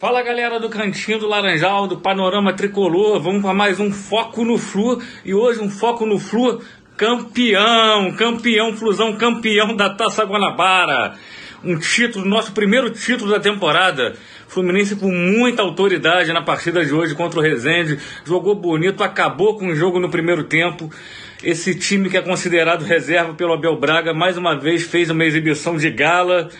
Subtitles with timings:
[0.00, 4.56] Fala galera do Cantinho do Laranjal, do Panorama Tricolor, vamos para mais um Foco no
[4.56, 6.62] Flu e hoje um Foco no Flu
[6.96, 11.16] campeão, campeão Flusão, campeão da Taça Guanabara.
[11.64, 14.14] Um título, nosso primeiro título da temporada.
[14.46, 19.66] Fluminense com muita autoridade na partida de hoje contra o Rezende, jogou bonito, acabou com
[19.66, 20.88] o jogo no primeiro tempo.
[21.42, 25.76] Esse time que é considerado reserva pelo Abel Braga, mais uma vez fez uma exibição
[25.76, 26.50] de gala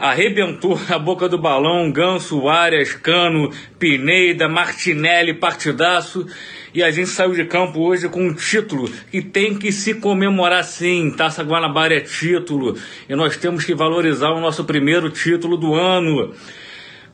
[0.00, 6.26] arrebentou a boca do balão, Ganso, Arias, Cano, Pineida, Martinelli, partidaço.
[6.72, 10.64] E a gente saiu de campo hoje com um título que tem que se comemorar
[10.64, 11.10] sim.
[11.10, 12.78] Taça Guanabara é título.
[13.08, 16.32] E nós temos que valorizar o nosso primeiro título do ano.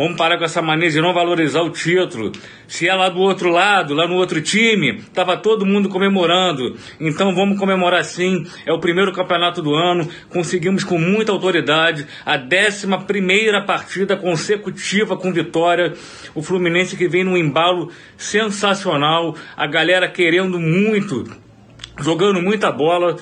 [0.00, 2.32] Vamos parar com essa mania de não valorizar o título.
[2.66, 6.74] Se é lá do outro lado, lá no outro time, estava todo mundo comemorando.
[6.98, 8.46] Então vamos comemorar sim.
[8.64, 10.08] É o primeiro campeonato do ano.
[10.30, 15.92] Conseguimos com muita autoridade a 11 primeira partida consecutiva com vitória.
[16.34, 19.36] O Fluminense que vem num embalo sensacional.
[19.54, 21.24] A galera querendo muito,
[21.98, 23.18] jogando muita bola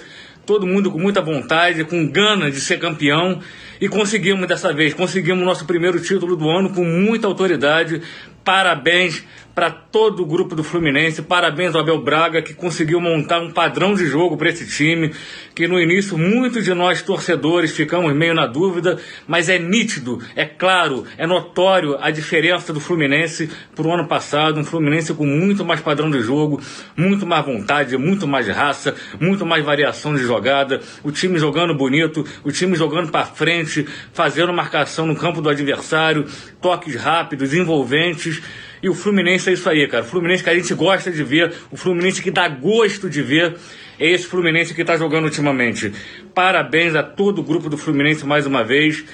[0.49, 3.39] todo mundo com muita vontade, com gana de ser campeão.
[3.79, 8.01] E conseguimos dessa vez, conseguimos nosso primeiro título do ano com muita autoridade.
[8.43, 9.23] Parabéns
[9.59, 11.21] para todo o grupo do Fluminense.
[11.21, 15.13] Parabéns ao Abel Braga, que conseguiu montar um padrão de jogo para esse time.
[15.53, 20.45] Que no início muitos de nós torcedores ficamos meio na dúvida, mas é nítido, é
[20.45, 24.61] claro, é notório a diferença do Fluminense para o ano passado.
[24.61, 26.63] Um Fluminense com muito mais padrão de jogo,
[26.97, 30.81] muito mais vontade, muito mais raça, muito mais variação de jogada.
[31.03, 36.27] O time jogando bonito, o time jogando para frente, fazendo marcação no campo do adversário,
[36.61, 38.41] toques rápidos, envolventes.
[38.83, 40.05] E o Fluminense é isso aí, cara.
[40.05, 43.57] O Fluminense que a gente gosta de ver, o Fluminense que dá gosto de ver,
[43.99, 45.93] é esse Fluminense que está jogando ultimamente.
[46.35, 49.05] Parabéns a todo o grupo do Fluminense mais uma vez.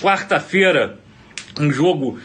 [0.00, 0.98] Quarta-feira,
[1.58, 2.18] um jogo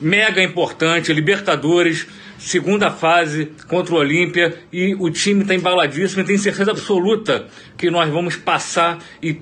[0.00, 2.06] mega importante, Libertadores,
[2.38, 7.46] segunda fase contra o Olímpia e o time está embaladíssimo e tem certeza absoluta
[7.76, 9.38] que nós vamos passar e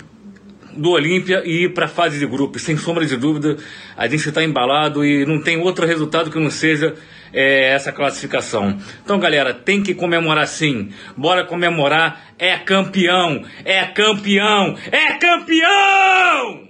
[0.78, 2.62] do Olímpia e ir para a fase de grupos.
[2.62, 3.56] Sem sombra de dúvida,
[3.97, 6.94] a gente está embalado e não tem outro resultado que não seja
[7.33, 8.78] é, essa classificação.
[9.05, 10.91] Então, galera, tem que comemorar sim.
[11.16, 12.28] Bora comemorar.
[12.39, 13.44] É campeão!
[13.65, 14.77] É campeão!
[14.93, 16.66] É campeão!